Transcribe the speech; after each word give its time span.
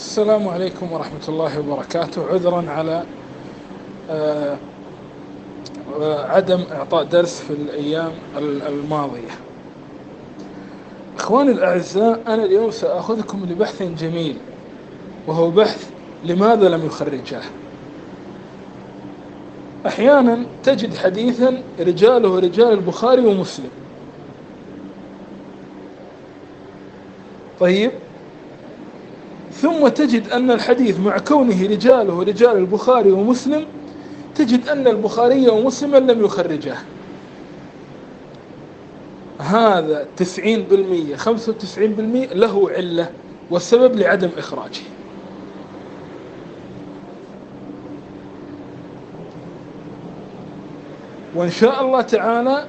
السلام 0.00 0.48
عليكم 0.48 0.92
ورحمة 0.92 1.28
الله 1.28 1.60
وبركاته. 1.60 2.26
عذرا 2.32 2.70
على 2.70 3.04
آه، 4.10 4.56
عدم 6.02 6.60
إعطاء 6.72 7.04
درس 7.04 7.40
في 7.40 7.50
الأيام 7.50 8.12
الماضية. 8.68 9.30
إخواني 11.18 11.50
الأعزاء 11.50 12.20
أنا 12.26 12.44
اليوم 12.44 12.70
سأخذكم 12.70 13.46
لبحث 13.50 13.82
جميل 13.82 14.36
وهو 15.26 15.50
بحث 15.50 15.90
لماذا 16.24 16.68
لم 16.68 16.86
يخرجاه 16.86 17.42
أحيانا 19.86 20.46
تجد 20.62 20.94
حديثا 20.94 21.62
رجاله 21.80 22.38
رجال 22.38 22.72
البخاري 22.72 23.26
ومسلم. 23.26 23.70
طيب 27.60 27.90
ثم 29.60 29.88
تجد 29.88 30.28
أن 30.28 30.50
الحديث 30.50 31.00
مع 31.00 31.18
كونه 31.18 31.62
رجاله 31.62 32.22
رجال 32.22 32.56
البخاري 32.56 33.12
ومسلم 33.12 33.66
تجد 34.34 34.68
أن 34.68 34.86
البخاري 34.86 35.48
ومسلما 35.48 35.96
لم 35.96 36.24
يخرجاه 36.24 36.76
هذا 39.38 40.06
تسعين 40.16 40.62
بالمية 40.62 41.16
خمسة 41.16 41.52
وتسعين 41.52 41.92
بالمية 41.92 42.26
له 42.26 42.70
علة 42.70 43.10
والسبب 43.50 43.96
لعدم 43.96 44.28
إخراجه. 44.38 44.80
وإن 51.34 51.50
شاء 51.50 51.80
الله 51.82 52.00
تعالى 52.00 52.66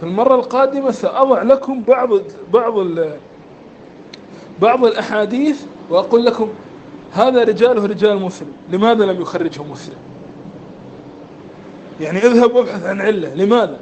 في 0.00 0.06
المرة 0.06 0.34
القادمة 0.34 0.90
سأضع 0.90 1.42
لكم 1.42 1.82
بعض 1.82 2.10
بعض 2.52 2.86
بعض 4.62 4.84
الأحاديث 4.84 5.62
وأقول 5.90 6.24
لكم 6.24 6.48
هذا 7.12 7.44
رجاله 7.44 7.86
رجال 7.86 8.20
مسلم 8.20 8.52
لماذا 8.72 9.04
لم 9.04 9.20
يخرجه 9.20 9.62
مسلم؟ 9.62 9.96
يعني 12.00 12.18
اذهب 12.18 12.54
وابحث 12.54 12.84
عن 12.84 13.00
علة 13.00 13.34
لماذا؟ 13.34 13.78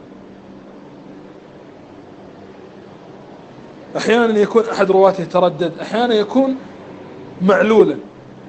أحيانا 3.96 4.38
يكون 4.38 4.62
أحد 4.72 4.90
رواته 4.90 5.22
يتردد 5.22 5.72
أحيانا 5.80 6.14
يكون 6.14 6.56
معلولا. 7.42 7.96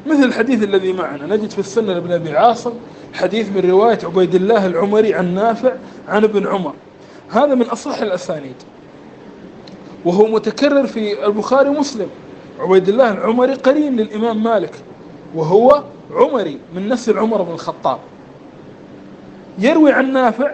مثل 0.08 0.24
الحديث 0.24 0.64
الذي 0.64 0.94
معنا 0.94 1.36
نجد 1.36 1.50
في 1.50 1.60
السنة 1.60 1.94
لابن 1.94 2.12
أبي 2.12 2.38
عاصم 2.38 2.72
حديث 3.14 3.50
من 3.50 3.70
رواية 3.70 4.00
عبيد 4.04 4.36
الله 4.36 4.66
العمري 4.66 5.14
عن 5.14 5.36
نافع 5.36 5.74
عن 6.08 6.24
ابن 6.24 6.48
عمر. 6.48 6.74
هذا 7.30 7.56
من 7.56 7.66
أصح 7.66 8.02
الأسانيد 8.02 8.56
وهو 10.06 10.28
متكرر 10.28 10.88
في 10.88 11.26
البخاري 11.26 11.70
ومسلم. 11.70 12.08
عبيد 12.60 12.90
الله 12.90 13.12
العمري 13.12 13.54
قرين 13.54 13.96
للإمام 13.96 14.44
مالك 14.44 14.74
وهو 15.36 15.84
عمري 16.12 16.60
من 16.76 16.90
نسل 16.90 17.18
عمر 17.18 17.42
بن 17.42 17.54
الخطاب. 17.54 18.00
يروي 19.60 19.92
عن 19.92 20.14
نافع 20.14 20.52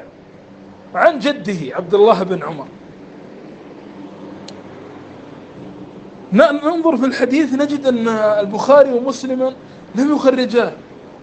عن 0.96 1.20
جده 1.20 1.76
عبد 1.76 1.94
الله 1.94 2.24
بن 2.24 2.44
عمر. 2.44 2.66
ننظر 6.34 6.98
في 6.98 7.06
الحديث 7.06 7.54
نجد 7.54 7.86
أن 7.86 8.08
البخاري 8.08 8.94
ومسلما 8.94 9.54
لم 9.96 10.16
يخرجاه 10.16 10.72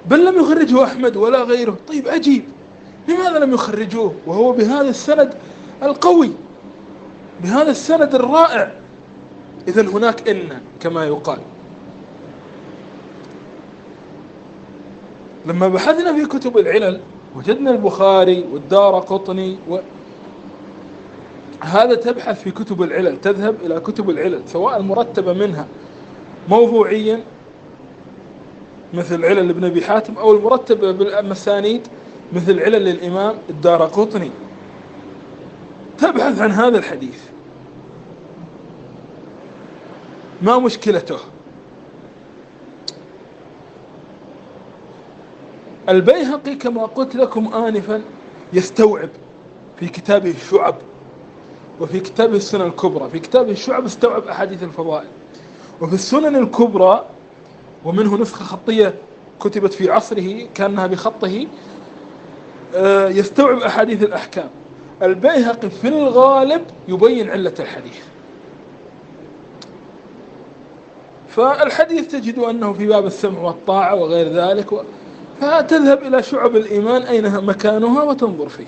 بل 0.06 0.24
لم 0.24 0.40
يخرجه 0.40 0.84
أحمد 0.84 1.16
ولا 1.16 1.42
غيره. 1.42 1.76
طيب 1.88 2.08
عجيب 2.08 2.44
لماذا 3.08 3.38
لم 3.38 3.54
يخرجوه؟ 3.54 4.14
وهو 4.26 4.52
بهذا 4.52 4.88
السند 4.88 5.34
القوي 5.82 6.30
بهذا 7.42 7.70
السند 7.70 8.14
الرائع. 8.14 8.77
إذا 9.68 9.82
هناك 9.82 10.28
إن 10.28 10.60
كما 10.80 11.06
يقال. 11.06 11.38
لما 15.46 15.68
بحثنا 15.68 16.12
في 16.12 16.26
كتب 16.26 16.58
العلل 16.58 17.00
وجدنا 17.36 17.70
البخاري 17.70 18.44
والدار 18.52 18.98
قطني 18.98 19.56
و... 19.70 19.76
هذا 21.60 21.94
تبحث 21.94 22.42
في 22.42 22.50
كتب 22.50 22.82
العلل 22.82 23.20
تذهب 23.20 23.54
إلى 23.64 23.80
كتب 23.80 24.10
العلل 24.10 24.42
سواء 24.46 24.76
المرتبة 24.76 25.32
منها 25.32 25.66
موضوعيا 26.48 27.20
مثل 28.94 29.24
علل 29.24 29.50
ابن 29.50 29.64
أبي 29.64 29.84
حاتم 29.84 30.18
أو 30.18 30.36
المرتبة 30.36 30.92
بالمسانيد 30.92 31.80
مثل 32.32 32.60
علل 32.60 32.84
للإمام 32.84 33.34
الدار 33.50 33.82
قطني. 33.82 34.30
تبحث 35.98 36.40
عن 36.40 36.50
هذا 36.50 36.78
الحديث. 36.78 37.18
ما 40.42 40.58
مشكلته. 40.58 41.18
البيهقي 45.88 46.54
كما 46.54 46.86
قلت 46.86 47.16
لكم 47.16 47.54
آنفا 47.54 48.02
يستوعب 48.52 49.08
في 49.80 49.88
كتابه 49.88 50.30
الشعب 50.30 50.74
وفي 51.80 52.00
كتابه 52.00 52.36
السنن 52.36 52.66
الكبرى. 52.66 53.08
في 53.10 53.18
كتابه 53.18 53.50
الشعب 53.50 53.84
استوعب 53.84 54.28
أحاديث 54.28 54.62
الفضائل. 54.62 55.08
وفي 55.80 55.94
السنن 55.94 56.36
الكبرى 56.36 57.04
ومنه 57.84 58.16
نسخة 58.16 58.44
خطية 58.44 58.94
كتبت 59.40 59.72
في 59.72 59.90
عصره 59.90 60.46
كأنها 60.54 60.86
بخطه 60.86 61.46
آه، 62.74 63.08
يستوعب 63.08 63.58
أحاديث 63.58 64.02
الأحكام. 64.02 64.50
البيهقي 65.02 65.70
في 65.70 65.88
الغالب 65.88 66.62
يبين 66.88 67.30
علة 67.30 67.54
الحديث. 67.60 67.98
فالحديث 71.38 72.08
تجد 72.08 72.38
أنه 72.38 72.72
في 72.72 72.86
باب 72.86 73.06
السمع 73.06 73.40
والطاعة 73.40 73.94
وغير 73.94 74.28
ذلك. 74.28 74.66
فتذهب 75.40 76.02
إلى 76.02 76.22
شعب 76.22 76.56
الإيمان 76.56 77.02
أين 77.02 77.44
مكانها 77.44 78.02
وتنظر 78.02 78.48
فيه. 78.48 78.66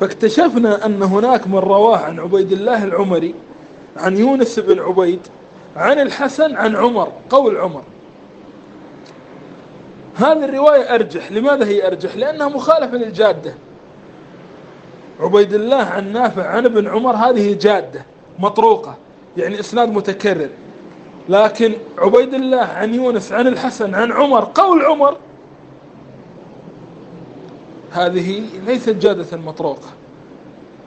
فاكتشفنا 0.00 0.86
أن 0.86 1.02
هناك 1.02 1.46
من 1.46 1.58
رواه 1.58 1.96
عن 1.96 2.20
عبيد 2.20 2.52
الله 2.52 2.84
العمري 2.84 3.34
عن 3.96 4.16
يونس 4.16 4.58
بن 4.58 4.80
عبيد 4.80 5.20
عن 5.76 6.00
الحسن 6.00 6.56
عن 6.56 6.76
عمر 6.76 7.12
قول 7.30 7.56
عمر. 7.56 7.82
هذه 10.16 10.44
الرواية 10.44 10.94
أرجح. 10.94 11.32
لماذا 11.32 11.66
هي 11.66 11.86
أرجح؟ 11.86 12.16
لأنها 12.16 12.48
مخالفة 12.48 12.96
للجادة. 12.96 13.54
عبيد 15.20 15.54
الله 15.54 15.82
عن 15.82 16.12
نافع 16.12 16.46
عن 16.46 16.64
ابن 16.64 16.88
عمر 16.88 17.16
هذه 17.16 17.58
جادة 17.60 18.02
مطروقة 18.38 18.96
يعني 19.36 19.60
إسناد 19.60 19.92
متكرر. 19.92 20.48
لكن 21.28 21.72
عبيد 21.98 22.34
الله 22.34 22.60
عن 22.62 22.94
يونس 22.94 23.32
عن 23.32 23.46
الحسن 23.46 23.94
عن 23.94 24.12
عمر 24.12 24.50
قول 24.54 24.84
عمر. 24.84 25.16
هذه 27.90 28.42
ليست 28.66 28.90
جادة 28.90 29.36
مطروقة 29.36 29.88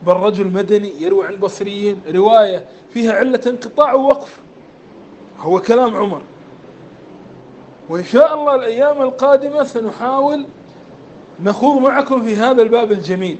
بل 0.03 0.13
رجل 0.13 0.47
مدني 0.47 1.01
يروي 1.01 1.27
عن 1.27 1.35
بصريين 1.35 2.01
رواية 2.13 2.65
فيها 2.93 3.13
علة 3.13 3.41
انقطاع 3.47 3.93
ووقف. 3.93 4.39
هو 5.39 5.59
كلام 5.59 5.95
عمر. 5.95 6.21
وإن 7.89 8.03
شاء 8.03 8.33
الله 8.33 8.55
الأيام 8.55 9.01
القادمة 9.01 9.63
سنحاول 9.63 10.45
نخوض 11.39 11.81
معكم 11.81 12.23
في 12.23 12.35
هذا 12.35 12.61
الباب 12.61 12.91
الجميل. 12.91 13.37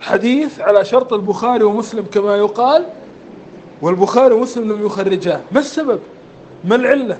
حديث 0.00 0.60
على 0.60 0.84
شرط 0.84 1.12
البخاري 1.12 1.64
ومسلم 1.64 2.04
كما 2.04 2.36
يقال 2.36 2.86
والبخاري 3.82 4.34
ومسلم 4.34 4.72
لم 4.72 4.86
يخرجاه. 4.86 5.40
ما 5.52 5.60
السبب؟ 5.60 6.00
ما 6.64 6.74
العلة؟ 6.74 7.18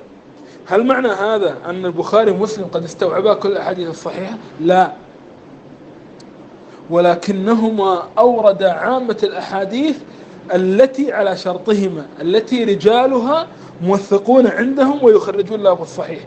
هل 0.66 0.86
معنى 0.86 1.08
هذا 1.08 1.56
أن 1.66 1.86
البخاري 1.86 2.30
ومسلم 2.30 2.64
قد 2.64 2.84
استوعبا 2.84 3.34
كل 3.34 3.48
الأحاديث 3.48 3.88
الصحيحة؟ 3.88 4.36
لا. 4.60 4.92
ولكنهما 6.90 8.02
أوردا 8.18 8.72
عامة 8.72 9.16
الأحاديث 9.22 9.96
التي 10.54 11.12
على 11.12 11.36
شرطهما 11.36 12.06
التي 12.20 12.64
رجالها 12.64 13.46
موثقون 13.82 14.46
عندهم 14.46 15.04
ويخرجون 15.04 15.62
له 15.62 15.74
في 15.74 15.82
الصحيح. 15.82 16.20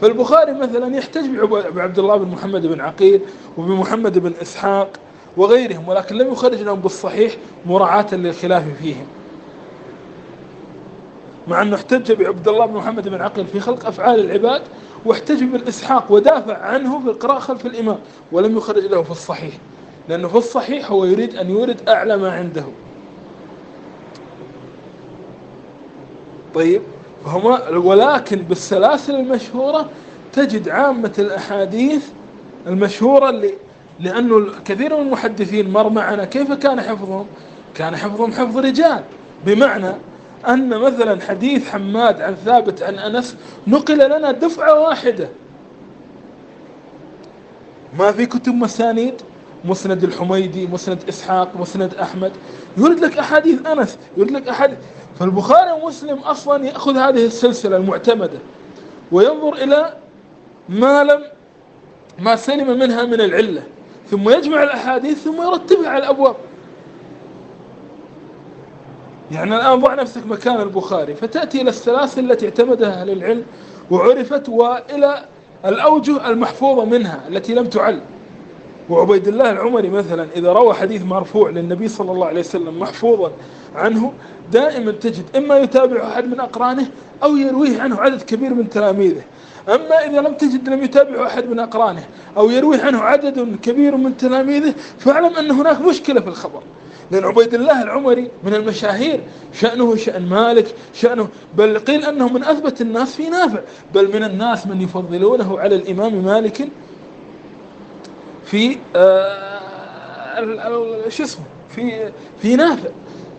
فالبخاري 0.00 0.52
مثلا 0.52 0.96
يحتج 0.96 1.24
بعبد 1.74 1.98
الله 1.98 2.16
بن 2.16 2.30
محمد 2.30 2.66
بن 2.66 2.80
عقيل 2.80 3.20
وبمحمد 3.58 4.18
بن 4.18 4.32
إسحاق 4.42 4.88
وغيرهم 5.36 5.88
ولكن 5.88 6.16
لم 6.16 6.32
يخرج 6.32 6.62
لهم 6.62 6.80
بالصحيح 6.80 7.36
مراعاة 7.66 8.06
للخلاف 8.12 8.64
فيهم. 8.82 9.06
مع 11.48 11.62
أنه 11.62 11.76
احتج 11.76 12.12
بعبد 12.12 12.48
الله 12.48 12.66
بن 12.66 12.74
محمد 12.76 13.08
بن 13.08 13.20
عقيل 13.20 13.46
في 13.46 13.60
خلق 13.60 13.86
أفعال 13.86 14.20
العباد 14.20 14.62
واحتج 15.04 15.44
بالإسحاق 15.44 16.12
ودافع 16.12 16.58
عنه 16.58 17.00
في 17.00 17.06
القراءة 17.08 17.38
خلف 17.38 17.66
الإمام 17.66 17.98
ولم 18.32 18.56
يخرج 18.56 18.84
له 18.84 19.02
في 19.02 19.10
الصحيح 19.10 19.54
لأنه 20.08 20.28
في 20.28 20.36
الصحيح 20.36 20.90
هو 20.90 21.04
يريد 21.04 21.36
أن 21.36 21.50
يورد 21.50 21.88
أعلى 21.88 22.16
ما 22.16 22.32
عنده. 22.32 22.64
طيب 26.54 26.82
فهما 27.24 27.68
ولكن 27.68 28.36
بالسلاسل 28.36 29.14
المشهورة 29.14 29.88
تجد 30.32 30.68
عامة 30.68 31.12
الأحاديث 31.18 32.08
المشهورة 32.66 33.30
اللي 33.30 33.54
لأنه 34.00 34.46
كثير 34.64 34.96
من 34.96 35.02
المحدثين 35.06 35.70
مر 35.70 35.88
معنا 35.88 36.24
كيف 36.24 36.52
كان 36.52 36.80
حفظهم؟ 36.80 37.26
كان 37.74 37.96
حفظهم 37.96 38.32
حفظ 38.32 38.58
رجال 38.58 39.02
بمعنى 39.46 39.92
أن 40.48 40.68
مثلا 40.68 41.20
حديث 41.20 41.70
حماد 41.70 42.20
عن 42.20 42.34
ثابت 42.34 42.82
عن 42.82 42.98
أنس 42.98 43.36
نقل 43.66 43.94
لنا 43.94 44.32
دفعة 44.32 44.80
واحدة. 44.80 45.28
ما 47.98 48.12
في 48.12 48.26
كتب 48.26 48.54
مسانيد؟ 48.54 49.14
مسند 49.64 50.04
الحميدي 50.04 50.66
مسند 50.66 50.98
إسحاق 51.08 51.56
مسند 51.56 51.94
أحمد. 51.94 52.32
يورد 52.76 53.00
لك 53.00 53.18
أحاديث 53.18 53.66
أنس 53.66 53.98
يورد 54.16 54.30
لك 54.30 54.48
أحاديث. 54.48 54.78
فالبخاري 55.18 55.72
ومسلم 55.72 56.18
أصلا 56.18 56.64
يأخذ 56.66 56.96
هذه 56.96 57.26
السلسلة 57.26 57.76
المعتمدة 57.76 58.38
وينظر 59.12 59.54
إلى 59.54 59.94
ما 60.68 61.04
لم 61.04 61.24
ما 62.18 62.36
سلم 62.36 62.78
منها 62.78 63.04
من 63.04 63.20
العلة 63.20 63.62
ثم 64.10 64.28
يجمع 64.30 64.62
الأحاديث 64.62 65.24
ثم 65.24 65.42
يرتبها 65.42 65.88
على 65.88 66.04
الأبواب. 66.04 66.36
يعني 69.34 69.56
الآن 69.56 69.80
ضع 69.80 69.94
نفسك 69.94 70.26
مكان 70.26 70.60
البخاري 70.60 71.14
فتأتي 71.14 71.60
إلى 71.60 71.70
السلاسل 71.70 72.30
التي 72.30 72.46
اعتمدها 72.46 73.00
أهل 73.00 73.10
العلم 73.10 73.44
وعرفت 73.90 74.48
وإلى 74.48 75.24
الأوجه 75.64 76.30
المحفوظة 76.30 76.84
منها 76.84 77.20
التي 77.28 77.54
لم 77.54 77.66
تعل. 77.66 78.00
وعبيد 78.90 79.28
الله 79.28 79.50
العمري 79.50 79.88
مثلا 79.88 80.26
إذا 80.36 80.52
روى 80.52 80.74
حديث 80.74 81.02
مرفوع 81.02 81.50
للنبي 81.50 81.88
صلى 81.88 82.12
الله 82.12 82.26
عليه 82.26 82.40
وسلم 82.40 82.80
محفوظا 82.80 83.32
عنه 83.74 84.12
دائما 84.52 84.92
تجد 84.92 85.24
إما 85.36 85.58
يتابع 85.58 86.08
أحد 86.08 86.24
من 86.26 86.40
أقرانه 86.40 86.86
أو 87.22 87.36
يرويه 87.36 87.82
عنه 87.82 88.00
عدد 88.00 88.22
كبير 88.22 88.54
من 88.54 88.68
تلاميذه. 88.68 89.22
أما 89.68 90.06
إذا 90.06 90.20
لم 90.20 90.34
تجد 90.34 90.68
لم 90.68 90.82
يتابع 90.82 91.26
أحد 91.26 91.48
من 91.48 91.58
أقرانه 91.58 92.04
أو 92.36 92.50
يروي 92.50 92.80
عنه 92.80 93.00
عدد 93.00 93.56
كبير 93.62 93.96
من 93.96 94.16
تلاميذه 94.16 94.74
فاعلم 94.98 95.36
أن 95.36 95.50
هناك 95.50 95.80
مشكلة 95.80 96.20
في 96.20 96.28
الخبر. 96.28 96.62
لأن 97.14 97.24
عبيد 97.24 97.54
الله 97.54 97.82
العمري 97.82 98.30
من 98.44 98.54
المشاهير. 98.54 99.20
شأنه 99.52 99.96
شأن 99.96 100.26
مالك 100.26 100.74
شأنه 100.94 101.28
بل 101.54 101.78
قيل 101.78 102.04
أنه 102.04 102.28
من 102.28 102.44
أثبت 102.44 102.80
الناس 102.80 103.14
في 103.16 103.28
نافع. 103.28 103.60
بل 103.94 104.08
من 104.08 104.24
الناس 104.24 104.66
من 104.66 104.80
يفضلونه 104.80 105.58
على 105.58 105.76
الإمام 105.76 106.24
مالك 106.24 106.68
في 108.44 108.78
آه 108.96 109.60
شو 111.08 111.22
اسمه 111.22 111.44
في 111.68 112.12
في 112.42 112.56
نافع. 112.56 112.88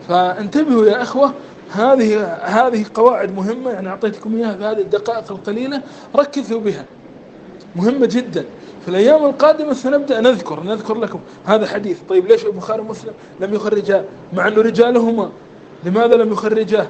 فانتبهوا 0.07 0.85
يا 0.85 1.01
إخوة 1.01 1.33
هذه 1.71 2.23
هذه 2.33 2.85
قواعد 2.93 3.35
مهمة 3.35 3.71
يعني 3.71 3.89
أعطيتكم 3.89 4.35
إياها 4.35 4.55
في 4.55 4.63
هذه 4.63 4.81
الدقائق 4.81 5.31
القليلة 5.31 5.81
ركزوا 6.15 6.59
بها. 6.59 6.85
مهمة 7.75 8.05
جدا. 8.05 8.45
في 8.85 8.91
الأيام 8.91 9.25
القادمة 9.25 9.73
سنبدأ 9.73 10.21
نذكر 10.21 10.63
نذكر 10.63 10.97
لكم 10.97 11.19
هذا 11.45 11.67
حديث 11.67 11.99
طيب 12.09 12.27
ليش 12.27 12.45
البخاري 12.45 12.81
ومسلم 12.81 13.13
لم 13.39 13.53
يخرجاه؟ 13.53 14.03
مع 14.33 14.47
إنه 14.47 14.61
رجالهما. 14.61 15.29
لماذا 15.83 16.15
لم 16.15 16.31
يخرجاه؟ 16.31 16.87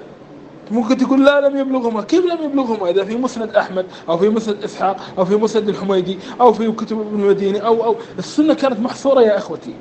ممكن 0.71 0.97
تقول 0.97 1.25
لا 1.25 1.49
لم 1.49 1.57
يبلغهما. 1.57 2.01
كيف 2.01 2.25
لم 2.25 2.43
يبلغهما؟ 2.43 2.89
إذا 2.89 3.03
في 3.03 3.15
مسند 3.15 3.55
أحمد 3.55 3.85
أو 4.09 4.17
في 4.17 4.29
مسند 4.29 4.63
إسحاق 4.63 4.97
أو 5.17 5.25
في 5.25 5.35
مسند 5.35 5.69
الحميدي 5.69 6.19
أو 6.41 6.53
في 6.53 6.71
كتب 6.71 6.99
ابن 6.99 7.19
المديني 7.23 7.65
أو 7.65 7.83
أو. 7.83 7.95
السنة 8.19 8.53
كانت 8.53 8.79
محصورة 8.79 9.21
يا 9.21 9.37
أخوتي. 9.37 9.73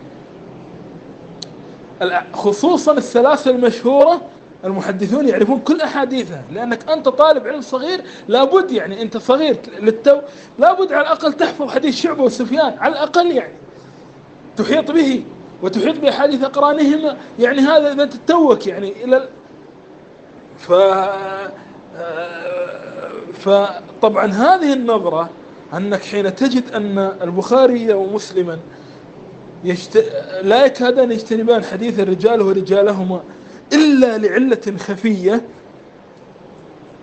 خصوصا 2.32 2.92
السلاسل 2.92 3.50
المشهورة 3.50 4.20
المحدثون 4.64 5.28
يعرفون 5.28 5.60
كل 5.60 5.80
أحاديثها 5.80 6.42
لأنك 6.52 6.90
أنت 6.90 7.08
طالب 7.08 7.46
علم 7.46 7.60
صغير 7.60 8.00
لابد 8.28 8.70
يعني 8.70 9.02
أنت 9.02 9.16
صغير 9.16 9.56
للتو 9.80 10.20
لابد 10.58 10.92
على 10.92 11.06
الأقل 11.06 11.32
تحفظ 11.32 11.70
حديث 11.70 11.96
شعبة 11.96 12.22
وسفيان 12.22 12.76
على 12.78 12.92
الأقل 12.92 13.30
يعني. 13.32 13.54
تحيط 14.56 14.90
به 14.90 15.24
وتحيط 15.62 16.00
بأحاديث 16.00 16.42
أقرانهما 16.42 17.16
يعني 17.38 17.60
هذا 17.60 17.92
إذا 17.92 18.02
أنت 18.02 18.14
توك 18.26 18.66
يعني 18.66 19.04
إلى 19.04 19.28
ف 20.58 20.72
فطبعا 23.32 24.26
هذه 24.26 24.72
النظرة 24.72 25.30
أنك 25.74 26.02
حين 26.02 26.34
تجد 26.34 26.70
أن 26.74 26.98
البخاري 27.22 27.92
ومسلما 27.92 28.58
يشت... 29.64 30.12
لا 30.42 30.64
يكادان 30.64 31.12
يجتنبان 31.12 31.64
حديث 31.64 32.00
الرجال 32.00 32.42
ورجالهما 32.42 33.22
إلا 33.72 34.18
لعلة 34.18 34.76
خفية 34.78 35.42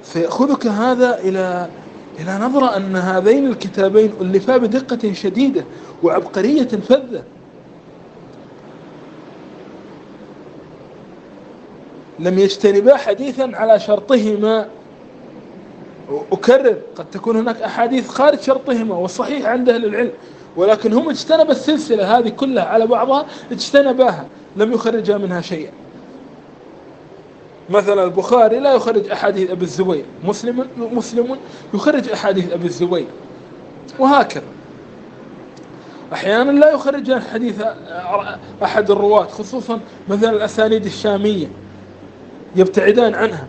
فيأخذك 0.03 0.67
هذا 0.67 1.19
إلى 1.19 1.69
إلى 2.19 2.37
نظرة 2.37 2.77
أن 2.77 2.95
هذين 2.95 3.47
الكتابين 3.47 4.13
ألفا 4.21 4.57
بدقة 4.57 5.13
شديدة 5.13 5.63
وعبقرية 6.03 6.67
فذة. 6.67 7.23
لم 12.19 12.39
يجتنبا 12.39 12.97
حديثا 12.97 13.51
على 13.53 13.79
شرطهما. 13.79 14.67
أكرر 16.31 16.77
قد 16.95 17.05
تكون 17.11 17.37
هناك 17.37 17.61
أحاديث 17.61 18.09
خارج 18.09 18.39
شرطهما 18.39 18.95
والصحيح 18.95 19.45
عند 19.45 19.69
أهل 19.69 19.85
العلم 19.85 20.11
ولكن 20.57 20.93
هم 20.93 21.09
اجتنب 21.09 21.49
السلسلة 21.51 22.17
هذه 22.17 22.29
كلها 22.29 22.63
على 22.63 22.87
بعضها 22.87 23.25
اجتنباها 23.51 24.25
لم 24.55 24.73
يخرجا 24.73 25.17
منها 25.17 25.41
شيئا. 25.41 25.71
مثلا 27.71 28.03
البخاري 28.03 28.59
لا 28.59 28.73
يخرج 28.73 29.11
أحاديث 29.11 29.49
أبي 29.49 29.65
الزبير. 29.65 30.05
مسلم 30.23 30.67
مسلم 30.77 31.37
يخرج 31.73 32.09
أحاديث 32.09 32.51
أبي 32.51 32.65
الزبير. 32.65 33.05
وهكذا. 33.99 34.43
أحيانا 36.13 36.51
لا 36.51 36.71
يخرج 36.71 37.13
حديث 37.13 37.61
أحد 38.63 38.91
الرواة 38.91 39.23
خصوصا 39.27 39.79
مثلا 40.09 40.29
الأسانيد 40.29 40.85
الشامية 40.85 41.47
يبتعدان 42.55 43.15
عنها. 43.15 43.47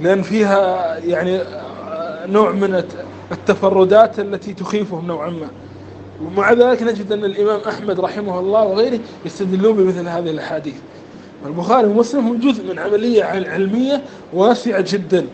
لأن 0.00 0.22
فيها 0.22 0.96
يعني 0.98 1.40
نوع 2.26 2.50
من 2.50 2.84
التفردات 3.32 4.20
التي 4.20 4.54
تخيفهم 4.54 5.06
نوعا 5.06 5.30
ما. 5.30 5.48
ومع 6.22 6.52
ذلك 6.52 6.82
نجد 6.82 7.12
أن 7.12 7.24
الإمام 7.24 7.60
أحمد 7.68 8.00
رحمه 8.00 8.40
الله 8.40 8.64
وغيره 8.64 9.00
يستدلون 9.24 9.76
بمثل 9.76 10.08
هذه 10.08 10.30
الأحاديث. 10.30 10.74
البخاري 11.46 11.86
ومسلم 11.86 12.26
هم 12.26 12.36
جزء 12.38 12.72
من 12.72 12.78
عملية 12.78 13.24
علمية 13.24 14.02
واسعة 14.32 14.84
جدا. 14.92 15.26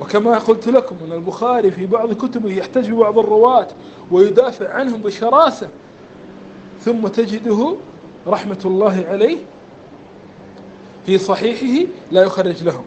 وكما 0.00 0.38
قلت 0.38 0.68
لكم 0.68 0.96
أن 1.06 1.12
البخاري 1.12 1.70
في 1.70 1.86
بعض 1.86 2.12
كتبه 2.12 2.52
يحتج 2.52 2.90
ببعض 2.90 3.18
الرواة 3.18 3.68
ويدافع 4.10 4.74
عنهم 4.74 5.00
بشراسة 5.02 5.68
ثم 6.80 7.06
تجده 7.06 7.76
رحمة 8.26 8.58
الله 8.64 9.04
عليه 9.10 9.38
في 11.06 11.18
صحيحه 11.18 11.90
لا 12.12 12.22
يخرج 12.22 12.64
لهم. 12.64 12.84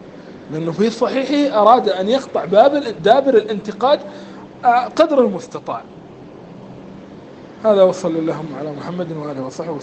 لأنه 0.52 0.72
في 0.72 0.90
صحيحه 0.90 1.62
أراد 1.62 1.88
أن 1.88 2.08
يقطع 2.08 2.44
باب 2.44 2.84
دابر 3.02 3.34
الانتقاد 3.34 4.00
قدر 4.96 5.20
المستطاع. 5.20 5.82
هذا 7.64 7.82
وصلى 7.82 8.18
اللهم 8.18 8.48
على 8.58 8.72
محمد 8.72 9.12
وآله 9.12 9.46
وصحبه 9.46 9.78